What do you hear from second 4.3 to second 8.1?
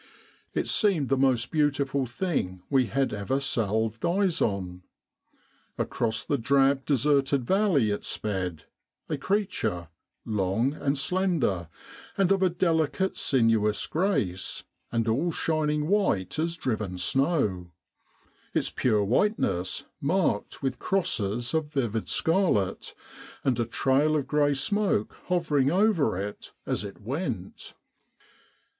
on. Across the drab deserted valley it